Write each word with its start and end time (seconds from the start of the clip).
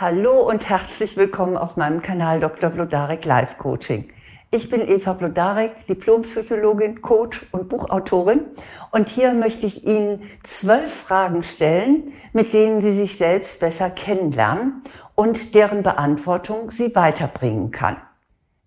Hallo 0.00 0.48
und 0.48 0.66
herzlich 0.66 1.18
willkommen 1.18 1.58
auf 1.58 1.76
meinem 1.76 2.00
Kanal 2.00 2.40
Dr. 2.40 2.70
Vlodarek 2.70 3.22
Life 3.26 3.58
Coaching. 3.58 4.08
Ich 4.50 4.70
bin 4.70 4.80
Eva 4.80 5.14
Vlodarek, 5.14 5.86
Diplompsychologin, 5.88 7.02
Coach 7.02 7.44
und 7.52 7.68
Buchautorin 7.68 8.46
und 8.92 9.10
hier 9.10 9.34
möchte 9.34 9.66
ich 9.66 9.84
Ihnen 9.84 10.22
zwölf 10.42 10.90
Fragen 10.90 11.42
stellen, 11.42 12.14
mit 12.32 12.54
denen 12.54 12.80
Sie 12.80 12.94
sich 12.94 13.18
selbst 13.18 13.60
besser 13.60 13.90
kennenlernen 13.90 14.82
und 15.16 15.54
deren 15.54 15.82
Beantwortung 15.82 16.70
Sie 16.70 16.94
weiterbringen 16.96 17.70
kann. 17.70 17.98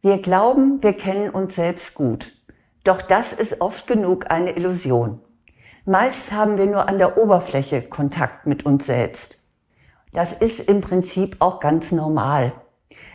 Wir 0.03 0.19
glauben, 0.19 0.83
wir 0.83 0.93
kennen 0.93 1.31
uns 1.31 1.55
selbst 1.55 1.95
gut. 1.95 2.31
Doch 2.83 3.01
das 3.01 3.33
ist 3.33 3.59
oft 3.59 3.87
genug 3.87 4.29
eine 4.29 4.51
Illusion. 4.51 5.19
Meist 5.85 6.31
haben 6.31 6.59
wir 6.59 6.67
nur 6.67 6.87
an 6.87 6.99
der 6.99 7.17
Oberfläche 7.17 7.81
Kontakt 7.81 8.45
mit 8.45 8.67
uns 8.67 8.85
selbst. 8.85 9.42
Das 10.13 10.31
ist 10.31 10.59
im 10.59 10.81
Prinzip 10.81 11.37
auch 11.39 11.59
ganz 11.59 11.91
normal. 11.91 12.53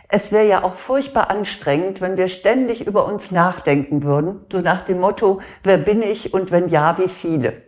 Es 0.09 0.31
wäre 0.31 0.47
ja 0.47 0.63
auch 0.63 0.75
furchtbar 0.75 1.29
anstrengend, 1.29 2.01
wenn 2.01 2.17
wir 2.17 2.27
ständig 2.27 2.85
über 2.85 3.05
uns 3.05 3.31
nachdenken 3.31 4.03
würden, 4.03 4.45
so 4.51 4.59
nach 4.59 4.83
dem 4.83 4.99
Motto, 4.99 5.39
wer 5.63 5.77
bin 5.77 6.01
ich 6.01 6.33
und 6.33 6.51
wenn 6.51 6.67
ja, 6.67 6.97
wie 6.97 7.07
viele. 7.07 7.61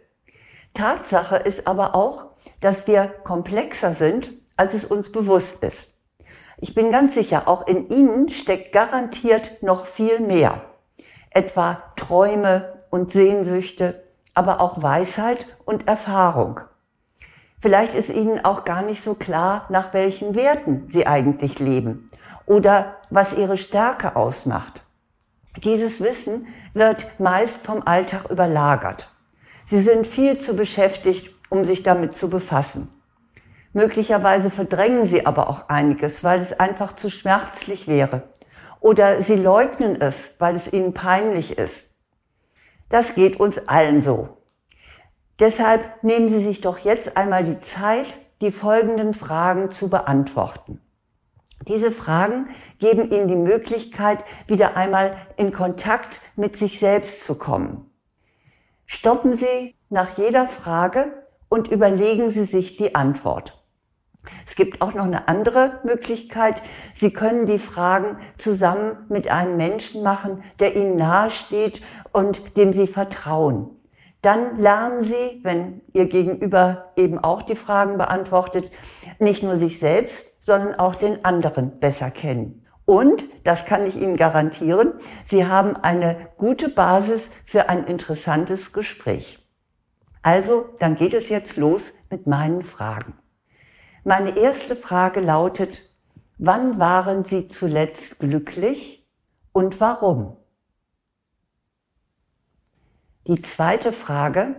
Tatsache 0.74 1.38
ist 1.38 1.68
aber 1.68 1.96
auch, 1.96 2.26
dass 2.60 2.88
wir 2.88 3.06
komplexer 3.24 3.94
sind, 3.94 4.32
als 4.58 4.74
es 4.74 4.86
uns 4.86 5.12
bewusst 5.12 5.64
ist. 5.64 5.94
Ich 6.58 6.76
bin 6.76 6.92
ganz 6.92 7.16
sicher, 7.16 7.48
auch 7.48 7.68
in 7.68 7.90
Ihnen 7.90 8.30
steckt 8.30 8.74
garantiert 8.74 9.64
noch 9.64 9.86
viel 9.86 10.20
mehr. 10.20 10.62
Etwa 11.30 11.82
Träume 11.96 12.78
und 12.90 13.12
Sehnsüchte, 13.12 14.04
aber 14.34 14.60
auch 14.60 14.82
Weisheit 14.82 15.46
und 15.64 15.88
Erfahrung. 15.88 16.60
Vielleicht 17.62 17.94
ist 17.94 18.10
ihnen 18.10 18.44
auch 18.44 18.66
gar 18.66 18.82
nicht 18.82 19.04
so 19.04 19.14
klar, 19.14 19.68
nach 19.70 19.94
welchen 19.94 20.34
Werten 20.34 20.86
sie 20.90 21.06
eigentlich 21.06 21.60
leben 21.60 22.10
oder 22.48 22.98
was 23.12 23.34
ihre 23.34 23.56
Stärke 23.56 24.16
ausmacht. 24.16 24.84
Dieses 25.64 26.02
Wissen 26.02 26.48
wird 26.74 27.20
meist 27.20 27.64
vom 27.64 27.84
Alltag 27.86 28.32
überlagert. 28.32 29.08
Sie 29.68 29.80
sind 29.80 30.08
viel 30.08 30.40
zu 30.40 30.56
beschäftigt, 30.56 31.30
um 31.50 31.64
sich 31.64 31.84
damit 31.84 32.16
zu 32.16 32.32
befassen. 32.32 32.90
Möglicherweise 33.74 34.50
verdrängen 34.50 35.06
sie 35.06 35.28
aber 35.28 35.48
auch 35.48 35.70
einiges, 35.70 36.24
weil 36.24 36.42
es 36.42 36.60
einfach 36.60 36.94
zu 36.96 37.10
schmerzlich 37.10 37.88
wäre. 37.88 38.24
Oder 38.80 39.22
sie 39.22 39.36
leugnen 39.36 40.02
es, 40.02 40.34
weil 40.40 40.56
es 40.56 40.74
ihnen 40.74 40.96
peinlich 40.96 41.60
ist. 41.60 41.90
Das 42.90 43.14
geht 43.14 43.40
uns 43.40 43.60
allen 43.68 44.02
so. 44.02 44.41
Deshalb 45.42 46.04
nehmen 46.04 46.30
Sie 46.30 46.44
sich 46.44 46.62
doch 46.62 46.78
jetzt 46.78 47.18
einmal 47.18 47.44
die 47.44 47.60
Zeit, 47.62 48.16
die 48.42 48.52
folgenden 48.52 49.16
Fragen 49.16 49.72
zu 49.72 49.90
beantworten. 49.90 50.80
Diese 51.68 51.92
Fragen 51.92 52.50
geben 52.78 53.12
Ihnen 53.12 53.28
die 53.28 53.36
Möglichkeit, 53.36 54.24
wieder 54.46 54.78
einmal 54.78 55.18
in 55.38 55.52
Kontakt 55.52 56.20
mit 56.36 56.58
sich 56.58 56.80
selbst 56.80 57.24
zu 57.24 57.40
kommen. 57.40 57.90
Stoppen 58.86 59.34
Sie 59.34 59.74
nach 59.90 60.16
jeder 60.16 60.48
Frage 60.48 61.12
und 61.50 61.70
überlegen 61.70 62.30
Sie 62.30 62.46
sich 62.46 62.78
die 62.78 62.94
Antwort. 62.94 63.66
Es 64.46 64.54
gibt 64.54 64.80
auch 64.84 64.94
noch 64.94 65.06
eine 65.06 65.28
andere 65.28 65.80
Möglichkeit. 65.84 66.62
Sie 66.94 67.12
können 67.12 67.48
die 67.48 67.58
Fragen 67.58 68.18
zusammen 68.38 69.08
mit 69.10 69.28
einem 69.28 69.58
Menschen 69.58 70.04
machen, 70.04 70.44
der 70.60 70.76
Ihnen 70.76 70.98
nahesteht 70.98 71.82
und 72.12 72.58
dem 72.58 72.74
Sie 72.74 72.86
vertrauen 72.86 73.81
dann 74.22 74.58
lernen 74.58 75.04
Sie, 75.04 75.40
wenn 75.44 75.82
Ihr 75.94 76.08
Gegenüber 76.08 76.92
eben 76.96 77.18
auch 77.18 77.42
die 77.42 77.56
Fragen 77.56 77.98
beantwortet, 77.98 78.72
nicht 79.20 79.42
nur 79.42 79.58
sich 79.58 79.80
selbst, 79.80 80.44
sondern 80.44 80.76
auch 80.76 80.96
den 80.96 81.26
anderen 81.26 81.80
besser 81.80 82.12
kennen. 82.12 82.66
Und, 82.86 83.24
das 83.44 83.66
kann 83.66 83.86
ich 83.86 83.96
Ihnen 83.96 84.18
garantieren, 84.18 84.94
Sie 85.26 85.48
haben 85.48 85.76
eine 85.76 86.30
gute 86.38 86.70
Basis 86.70 87.30
für 87.46 87.70
ein 87.70 87.86
interessantes 87.86 88.74
Gespräch. 88.74 89.40
Also, 90.22 90.66
dann 90.80 90.96
geht 90.96 91.14
es 91.14 91.30
jetzt 91.30 91.58
los 91.58 91.94
mit 92.10 92.28
meinen 92.28 92.64
Fragen. 92.64 93.14
Meine 94.04 94.38
erste 94.38 94.76
Frage 94.76 95.20
lautet, 95.20 95.90
wann 96.38 96.80
waren 96.80 97.24
Sie 97.24 97.48
zuletzt 97.48 98.20
glücklich 98.20 99.08
und 99.52 99.80
warum? 99.80 100.38
Die 103.28 103.40
zweite 103.40 103.94
Frage, 103.94 104.56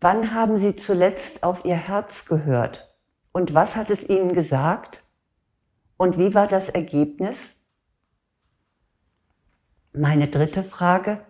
wann 0.00 0.34
haben 0.34 0.58
Sie 0.58 0.76
zuletzt 0.76 1.42
auf 1.42 1.64
Ihr 1.64 1.76
Herz 1.76 2.26
gehört 2.26 2.94
und 3.32 3.54
was 3.54 3.74
hat 3.74 3.88
es 3.88 4.06
Ihnen 4.06 4.34
gesagt 4.34 5.02
und 5.96 6.18
wie 6.18 6.34
war 6.34 6.46
das 6.46 6.68
Ergebnis? 6.68 7.54
Meine 9.94 10.28
dritte 10.28 10.62
Frage, 10.62 11.24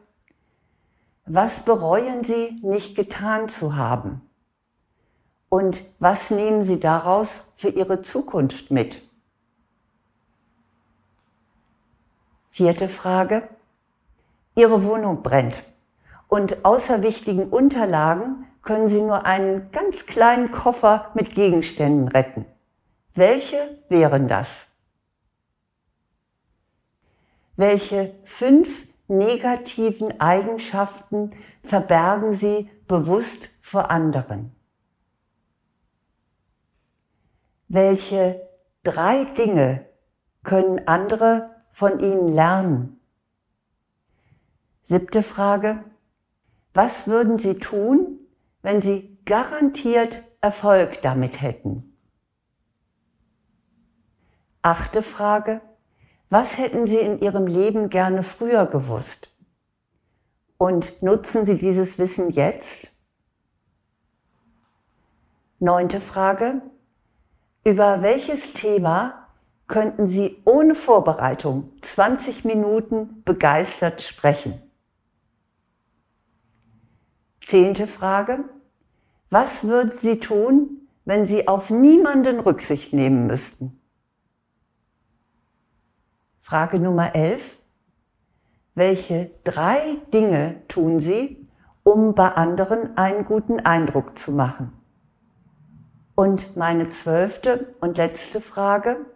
was 1.24 1.64
bereuen 1.64 2.24
Sie 2.24 2.56
nicht 2.62 2.96
getan 2.96 3.48
zu 3.48 3.76
haben? 3.76 4.20
Und 5.48 5.82
was 6.00 6.30
nehmen 6.30 6.64
Sie 6.64 6.80
daraus 6.80 7.52
für 7.56 7.68
Ihre 7.68 8.02
Zukunft 8.02 8.72
mit? 8.72 9.02
Vierte 12.50 12.88
Frage. 12.88 13.48
Ihre 14.56 14.82
Wohnung 14.82 15.22
brennt 15.22 15.62
und 16.28 16.64
außer 16.64 17.02
wichtigen 17.02 17.48
Unterlagen 17.48 18.46
können 18.62 18.88
Sie 18.88 19.00
nur 19.00 19.24
einen 19.24 19.70
ganz 19.72 20.06
kleinen 20.06 20.52
Koffer 20.52 21.10
mit 21.14 21.34
Gegenständen 21.34 22.08
retten. 22.08 22.44
Welche 23.14 23.82
wären 23.88 24.28
das? 24.28 24.66
Welche 27.56 28.14
fünf 28.24 28.86
negativen 29.08 30.20
Eigenschaften 30.20 31.32
verbergen 31.64 32.34
Sie 32.34 32.70
bewusst 32.86 33.48
vor 33.60 33.90
anderen? 33.90 34.54
Welche 37.68 38.48
drei 38.82 39.24
Dinge 39.24 39.86
können 40.44 40.86
andere 40.86 41.50
von 41.70 42.00
Ihnen 42.00 42.28
lernen? 42.28 43.00
Siebte 44.84 45.22
Frage. 45.22 45.84
Was 46.78 47.08
würden 47.08 47.38
Sie 47.38 47.54
tun, 47.54 48.20
wenn 48.62 48.80
Sie 48.80 49.18
garantiert 49.24 50.22
Erfolg 50.40 51.02
damit 51.02 51.42
hätten? 51.42 51.98
Achte 54.62 55.02
Frage. 55.02 55.60
Was 56.30 56.56
hätten 56.56 56.86
Sie 56.86 56.98
in 56.98 57.18
Ihrem 57.18 57.48
Leben 57.48 57.90
gerne 57.90 58.22
früher 58.22 58.64
gewusst? 58.64 59.32
Und 60.56 61.02
nutzen 61.02 61.44
Sie 61.44 61.58
dieses 61.58 61.98
Wissen 61.98 62.30
jetzt? 62.30 62.92
Neunte 65.58 66.00
Frage. 66.00 66.62
Über 67.64 68.02
welches 68.02 68.52
Thema 68.52 69.26
könnten 69.66 70.06
Sie 70.06 70.40
ohne 70.44 70.76
Vorbereitung 70.76 71.72
20 71.82 72.44
Minuten 72.44 73.24
begeistert 73.24 74.00
sprechen? 74.00 74.62
Zehnte 77.48 77.86
Frage. 77.86 78.44
Was 79.30 79.66
würden 79.66 79.98
Sie 79.98 80.20
tun, 80.20 80.86
wenn 81.06 81.24
Sie 81.24 81.48
auf 81.48 81.70
niemanden 81.70 82.40
Rücksicht 82.40 82.92
nehmen 82.92 83.26
müssten? 83.26 83.80
Frage 86.40 86.78
Nummer 86.78 87.14
11. 87.14 87.62
Welche 88.74 89.30
drei 89.44 89.80
Dinge 90.12 90.56
tun 90.68 91.00
Sie, 91.00 91.42
um 91.84 92.14
bei 92.14 92.28
anderen 92.32 92.98
einen 92.98 93.24
guten 93.24 93.60
Eindruck 93.60 94.18
zu 94.18 94.32
machen? 94.32 94.74
Und 96.14 96.54
meine 96.54 96.90
zwölfte 96.90 97.72
und 97.80 97.96
letzte 97.96 98.42
Frage. 98.42 99.06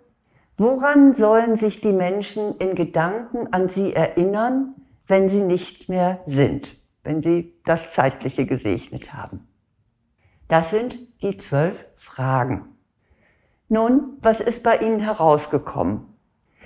Woran 0.56 1.12
sollen 1.12 1.58
sich 1.58 1.82
die 1.82 1.92
Menschen 1.92 2.56
in 2.56 2.76
Gedanken 2.76 3.52
an 3.52 3.68
Sie 3.68 3.92
erinnern, 3.92 4.74
wenn 5.06 5.28
sie 5.28 5.42
nicht 5.42 5.90
mehr 5.90 6.20
sind? 6.24 6.81
Wenn 7.02 7.22
Sie 7.22 7.60
das 7.64 7.92
Zeitliche 7.92 8.46
gesegnet 8.46 9.12
haben. 9.12 9.48
Das 10.48 10.70
sind 10.70 10.98
die 11.22 11.36
zwölf 11.36 11.86
Fragen. 11.96 12.76
Nun, 13.68 14.18
was 14.20 14.40
ist 14.40 14.62
bei 14.62 14.78
Ihnen 14.78 15.00
herausgekommen? 15.00 16.06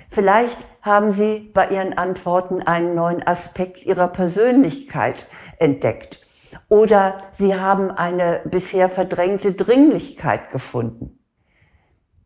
Vielleicht 0.09 0.57
haben 0.81 1.11
Sie 1.11 1.51
bei 1.53 1.69
Ihren 1.69 1.97
Antworten 1.97 2.61
einen 2.61 2.95
neuen 2.95 3.25
Aspekt 3.25 3.85
Ihrer 3.85 4.07
Persönlichkeit 4.07 5.27
entdeckt 5.57 6.21
oder 6.69 7.23
Sie 7.33 7.55
haben 7.55 7.91
eine 7.91 8.41
bisher 8.45 8.89
verdrängte 8.89 9.53
Dringlichkeit 9.53 10.51
gefunden. 10.51 11.19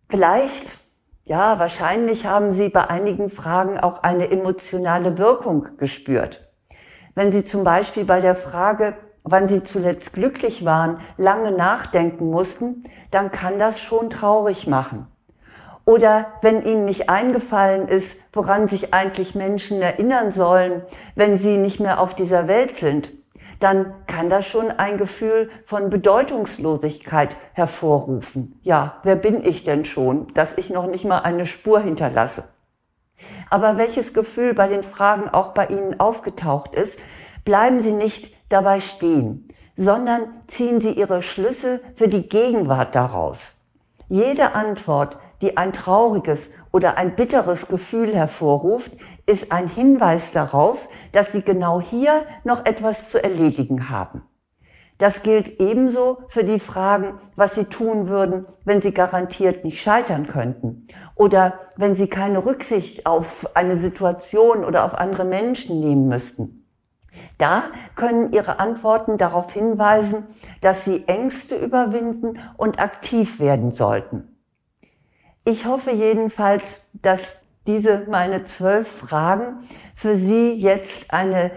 Vielleicht, 0.09 0.77
ja, 1.23 1.59
wahrscheinlich 1.59 2.25
haben 2.25 2.51
Sie 2.51 2.69
bei 2.69 2.87
einigen 2.89 3.29
Fragen 3.29 3.79
auch 3.79 4.03
eine 4.03 4.29
emotionale 4.29 5.17
Wirkung 5.17 5.77
gespürt. 5.77 6.50
Wenn 7.13 7.31
Sie 7.31 7.43
zum 7.43 7.63
Beispiel 7.63 8.05
bei 8.05 8.21
der 8.21 8.35
Frage, 8.35 8.95
wann 9.23 9.47
Sie 9.47 9.63
zuletzt 9.63 10.13
glücklich 10.13 10.65
waren, 10.65 10.99
lange 11.17 11.51
nachdenken 11.51 12.29
mussten, 12.29 12.83
dann 13.11 13.31
kann 13.31 13.59
das 13.59 13.79
schon 13.79 14.09
traurig 14.09 14.67
machen. 14.67 15.07
Oder 15.85 16.27
wenn 16.41 16.63
Ihnen 16.63 16.85
nicht 16.85 17.09
eingefallen 17.09 17.87
ist, 17.87 18.15
woran 18.33 18.67
sich 18.67 18.93
eigentlich 18.93 19.35
Menschen 19.35 19.81
erinnern 19.81 20.31
sollen, 20.31 20.83
wenn 21.15 21.37
sie 21.37 21.57
nicht 21.57 21.79
mehr 21.79 21.99
auf 21.99 22.13
dieser 22.13 22.47
Welt 22.47 22.77
sind, 22.77 23.09
dann 23.59 23.93
kann 24.07 24.29
das 24.29 24.47
schon 24.47 24.71
ein 24.71 24.97
Gefühl 24.97 25.49
von 25.65 25.89
Bedeutungslosigkeit 25.89 27.35
hervorrufen. 27.53 28.59
Ja, 28.63 28.99
wer 29.03 29.15
bin 29.15 29.45
ich 29.45 29.63
denn 29.63 29.85
schon, 29.85 30.27
dass 30.33 30.57
ich 30.57 30.69
noch 30.69 30.87
nicht 30.87 31.05
mal 31.05 31.19
eine 31.19 31.45
Spur 31.45 31.79
hinterlasse? 31.79 32.45
Aber 33.50 33.77
welches 33.77 34.13
Gefühl 34.13 34.53
bei 34.53 34.68
den 34.68 34.83
Fragen 34.83 35.29
auch 35.29 35.50
bei 35.50 35.68
Ihnen 35.68 36.00
aufgetaucht 36.00 36.75
ist, 36.75 36.97
bleiben 37.45 37.79
Sie 37.79 37.94
nicht 37.94 38.33
dabei 38.50 38.81
stehen, 38.81 39.47
sondern 39.75 40.21
ziehen 40.47 40.81
Sie 40.81 40.91
Ihre 40.91 41.21
Schlüsse 41.21 41.81
für 41.95 42.07
die 42.07 42.27
Gegenwart 42.27 42.95
daraus. 42.95 43.56
Jede 44.09 44.56
Antwort, 44.56 45.18
die 45.41 45.57
ein 45.57 45.73
trauriges 45.73 46.51
oder 46.71 46.97
ein 46.97 47.15
bitteres 47.15 47.68
Gefühl 47.68 48.13
hervorruft, 48.13 48.91
ist 49.25 49.51
ein 49.51 49.68
Hinweis 49.68 50.31
darauf, 50.31 50.89
dass 51.13 51.31
Sie 51.31 51.41
genau 51.41 51.81
hier 51.81 52.25
noch 52.44 52.65
etwas 52.65 53.09
zu 53.09 53.23
erledigen 53.23 53.89
haben. 53.89 54.23
Das 55.01 55.24
gilt 55.24 55.59
ebenso 55.59 56.19
für 56.27 56.44
die 56.44 56.59
Fragen, 56.59 57.19
was 57.36 57.56
Sie 57.56 57.63
tun 57.63 58.07
würden, 58.07 58.45
wenn 58.65 58.83
Sie 58.83 58.94
garantiert 58.94 59.63
nicht 59.63 59.81
scheitern 59.81 60.27
könnten 60.27 60.86
oder 61.15 61.56
wenn 61.75 61.95
Sie 61.95 62.06
keine 62.06 62.45
Rücksicht 62.45 63.07
auf 63.07 63.56
eine 63.56 63.77
Situation 63.77 64.63
oder 64.63 64.86
auf 64.86 64.94
andere 64.94 65.25
Menschen 65.25 65.80
nehmen 65.80 66.07
müssten. 66.07 66.68
Da 67.39 67.63
können 67.95 68.31
Ihre 68.31 68.59
Antworten 68.59 69.18
darauf 69.18 69.51
hinweisen, 69.51 70.27
dass 70.62 70.86
Sie 70.86 71.07
Ängste 71.07 71.56
überwinden 71.56 72.38
und 72.57 72.80
aktiv 72.80 73.39
werden 73.39 73.71
sollten. 73.71 74.38
Ich 75.45 75.65
hoffe 75.65 75.89
jedenfalls, 75.89 76.86
dass 76.94 77.38
diese 77.65 78.06
meine 78.07 78.44
zwölf 78.44 78.88
Fragen 78.88 79.68
für 79.95 80.15
Sie 80.15 80.54
jetzt 80.54 81.12
eine 81.12 81.50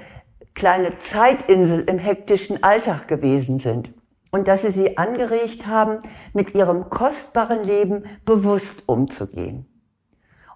kleine 0.55 0.99
Zeitinsel 0.99 1.85
im 1.89 1.99
hektischen 1.99 2.63
Alltag 2.63 3.09
gewesen 3.09 3.59
sind 3.59 3.91
und 4.31 4.49
dass 4.49 4.63
Sie 4.63 4.71
sie 4.71 4.99
angeregt 4.99 5.67
haben, 5.67 5.99
mit 6.33 6.55
Ihrem 6.55 6.91
kostbaren 6.91 7.63
Leben 7.65 8.05
bewusst 8.25 8.89
umzugehen. 8.89 9.67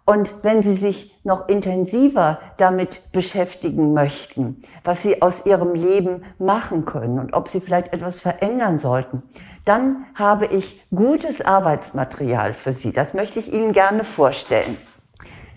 Und 0.05 0.43
wenn 0.43 0.63
Sie 0.63 0.75
sich 0.75 1.21
noch 1.23 1.49
intensiver 1.49 2.39
damit 2.57 3.13
beschäftigen 3.13 3.93
möchten, 3.93 4.63
was 4.83 5.03
Sie 5.03 5.21
aus 5.21 5.45
Ihrem 5.45 5.75
Leben 5.75 6.25
machen 6.39 6.87
können 6.87 7.19
und 7.19 7.35
ob 7.35 7.47
Sie 7.47 7.61
vielleicht 7.61 7.93
etwas 7.93 8.21
verändern 8.21 8.79
sollten, 8.79 9.23
dann 9.67 10.07
habe 10.15 10.47
ich 10.47 10.83
gutes 10.91 11.43
Arbeitsmaterial 11.43 12.55
für 12.55 12.73
Sie. 12.73 12.91
Das 12.91 13.13
möchte 13.13 13.39
ich 13.39 13.53
Ihnen 13.53 13.73
gerne 13.73 14.03
vorstellen. 14.03 14.79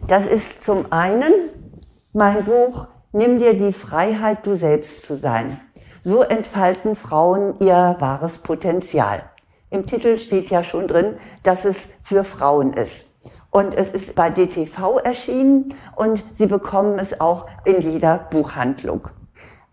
Das 0.08 0.28
ist 0.28 0.64
zum 0.64 0.92
einen 0.92 1.34
mein 2.14 2.44
Buch 2.44 2.88
Nimm 3.14 3.40
dir 3.40 3.58
die 3.58 3.74
Freiheit, 3.74 4.46
du 4.46 4.54
selbst 4.54 5.04
zu 5.04 5.16
sein. 5.16 5.60
So 6.00 6.24
entfalten 6.24 6.96
Frauen 6.96 7.56
ihr 7.60 7.98
wahres 8.00 8.38
Potenzial. 8.38 9.24
Im 9.70 9.86
Titel 9.86 10.18
steht 10.18 10.50
ja 10.50 10.64
schon 10.64 10.88
drin, 10.88 11.18
dass 11.44 11.66
es 11.66 11.90
für 12.04 12.24
Frauen 12.24 12.72
ist. 12.72 13.06
Und 13.50 13.76
es 13.76 13.90
ist 13.90 14.16
bei 14.16 14.30
DTV 14.30 15.00
erschienen 15.00 15.74
und 15.98 16.24
Sie 16.34 16.46
bekommen 16.46 17.00
es 17.00 17.20
auch 17.20 17.48
in 17.66 17.82
jeder 17.82 18.18
Buchhandlung. 18.18 19.10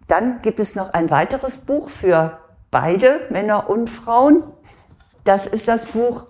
Dann 0.09 0.43
gibt 0.43 0.59
es 0.59 0.75
noch 0.75 0.93
ein 0.93 1.09
weiteres 1.11 1.59
Buch 1.59 1.91
für 1.91 2.39
beide, 2.73 3.21
Männer 3.31 3.71
und 3.71 3.89
Frauen. 3.89 4.43
Das 5.23 5.47
ist 5.47 5.69
das 5.69 5.87
Buch 5.87 6.27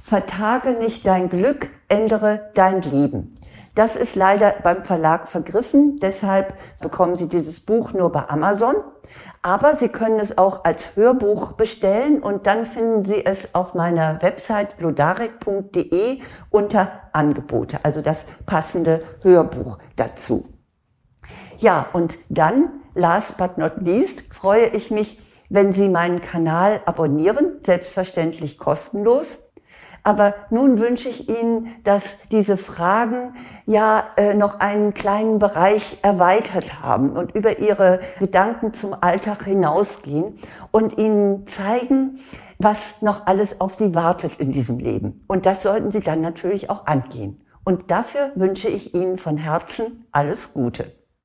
Vertage 0.00 0.74
nicht 0.74 1.06
dein 1.06 1.28
Glück, 1.28 1.70
ändere 1.88 2.50
dein 2.54 2.82
Leben. 2.82 3.36
Das 3.74 3.96
ist 3.96 4.16
leider 4.16 4.54
beim 4.62 4.82
Verlag 4.82 5.28
vergriffen, 5.28 5.98
deshalb 5.98 6.54
bekommen 6.80 7.16
Sie 7.16 7.28
dieses 7.28 7.60
Buch 7.60 7.94
nur 7.94 8.12
bei 8.12 8.28
Amazon. 8.28 8.74
Aber 9.40 9.76
Sie 9.76 9.88
können 9.88 10.20
es 10.20 10.36
auch 10.36 10.64
als 10.64 10.94
Hörbuch 10.94 11.52
bestellen 11.52 12.22
und 12.22 12.46
dann 12.46 12.66
finden 12.66 13.04
Sie 13.04 13.24
es 13.24 13.54
auf 13.54 13.74
meiner 13.74 14.20
Website 14.20 14.76
blodarek.de 14.76 16.20
unter 16.50 16.92
Angebote, 17.12 17.80
also 17.82 18.02
das 18.02 18.24
passende 18.44 19.00
Hörbuch 19.22 19.78
dazu. 19.96 20.48
Ja, 21.58 21.86
und 21.92 22.18
dann, 22.28 22.82
last 22.94 23.38
but 23.38 23.56
not 23.56 23.74
least, 23.80 24.22
freue 24.32 24.66
ich 24.66 24.90
mich, 24.90 25.18
wenn 25.48 25.72
Sie 25.72 25.88
meinen 25.88 26.20
Kanal 26.20 26.80
abonnieren, 26.84 27.60
selbstverständlich 27.64 28.58
kostenlos. 28.58 29.41
Aber 30.04 30.34
nun 30.50 30.80
wünsche 30.80 31.08
ich 31.08 31.28
Ihnen, 31.28 31.76
dass 31.84 32.02
diese 32.30 32.56
Fragen 32.56 33.36
ja 33.66 34.04
äh, 34.16 34.34
noch 34.34 34.58
einen 34.58 34.94
kleinen 34.94 35.38
Bereich 35.38 35.98
erweitert 36.02 36.82
haben 36.82 37.10
und 37.12 37.34
über 37.34 37.60
Ihre 37.60 38.00
Gedanken 38.18 38.74
zum 38.74 38.96
Alltag 39.00 39.44
hinausgehen 39.44 40.38
und 40.72 40.98
Ihnen 40.98 41.46
zeigen, 41.46 42.18
was 42.58 43.00
noch 43.00 43.26
alles 43.26 43.60
auf 43.60 43.74
Sie 43.74 43.94
wartet 43.94 44.38
in 44.38 44.50
diesem 44.50 44.78
Leben. 44.78 45.24
Und 45.28 45.46
das 45.46 45.62
sollten 45.62 45.92
Sie 45.92 46.00
dann 46.00 46.20
natürlich 46.20 46.68
auch 46.68 46.86
angehen. 46.86 47.40
Und 47.64 47.92
dafür 47.92 48.32
wünsche 48.34 48.68
ich 48.68 48.94
Ihnen 48.94 49.18
von 49.18 49.36
Herzen 49.36 50.06
alles 50.10 50.52
Gute. 50.52 51.01